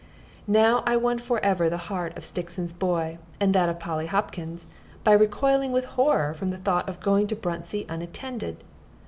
Now 0.47 0.81
I 0.87 0.97
won 0.97 1.19
forever 1.19 1.69
the 1.69 1.77
heart 1.77 2.17
of 2.17 2.25
Stixon's 2.25 2.73
boy, 2.73 3.19
and 3.39 3.53
that 3.53 3.69
of 3.69 3.77
Polly 3.77 4.07
Hopkins, 4.07 4.69
by 5.03 5.11
recoiling 5.13 5.71
with 5.71 5.85
horror 5.85 6.33
from 6.33 6.49
the 6.49 6.57
thought 6.57 6.89
of 6.89 6.99
going 7.01 7.27
to 7.27 7.35
Bruntsea 7.35 7.85
unattended. 7.87 8.63